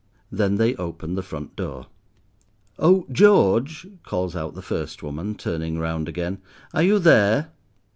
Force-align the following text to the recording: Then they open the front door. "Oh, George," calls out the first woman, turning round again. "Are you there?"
Then 0.31 0.55
they 0.55 0.73
open 0.77 1.13
the 1.13 1.21
front 1.21 1.55
door. 1.55 1.85
"Oh, 2.79 3.05
George," 3.11 3.85
calls 4.03 4.35
out 4.35 4.55
the 4.55 4.61
first 4.63 5.03
woman, 5.03 5.35
turning 5.35 5.77
round 5.77 6.09
again. 6.09 6.39
"Are 6.73 6.81
you 6.81 6.97
there?" 6.97 7.51